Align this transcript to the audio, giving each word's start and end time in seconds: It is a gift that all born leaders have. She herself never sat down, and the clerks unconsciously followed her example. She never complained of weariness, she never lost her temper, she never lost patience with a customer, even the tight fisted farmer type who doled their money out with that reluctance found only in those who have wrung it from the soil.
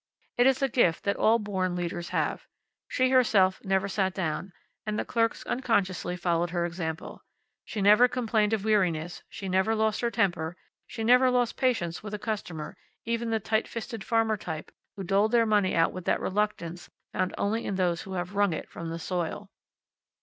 It 0.35 0.47
is 0.47 0.63
a 0.63 0.67
gift 0.67 1.03
that 1.03 1.15
all 1.17 1.37
born 1.37 1.75
leaders 1.75 2.09
have. 2.09 2.47
She 2.87 3.11
herself 3.11 3.63
never 3.63 3.87
sat 3.87 4.15
down, 4.15 4.51
and 4.83 4.97
the 4.97 5.05
clerks 5.05 5.45
unconsciously 5.45 6.17
followed 6.17 6.49
her 6.49 6.65
example. 6.65 7.23
She 7.65 7.83
never 7.83 8.07
complained 8.07 8.51
of 8.51 8.65
weariness, 8.65 9.21
she 9.29 9.47
never 9.47 9.75
lost 9.75 10.01
her 10.01 10.09
temper, 10.09 10.57
she 10.87 11.03
never 11.03 11.29
lost 11.29 11.55
patience 11.55 12.01
with 12.01 12.15
a 12.15 12.17
customer, 12.17 12.75
even 13.05 13.29
the 13.29 13.39
tight 13.39 13.67
fisted 13.67 14.03
farmer 14.03 14.37
type 14.37 14.71
who 14.95 15.03
doled 15.03 15.33
their 15.33 15.45
money 15.45 15.75
out 15.75 15.93
with 15.93 16.05
that 16.05 16.19
reluctance 16.19 16.89
found 17.13 17.35
only 17.37 17.63
in 17.63 17.75
those 17.75 18.01
who 18.01 18.13
have 18.13 18.33
wrung 18.33 18.53
it 18.53 18.71
from 18.71 18.89
the 18.89 18.97
soil. 18.97 19.51